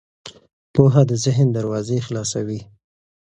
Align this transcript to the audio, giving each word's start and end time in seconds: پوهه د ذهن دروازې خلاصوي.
پوهه 0.73 1.03
د 1.09 1.11
ذهن 1.25 1.47
دروازې 1.57 1.97
خلاصوي. 2.07 2.61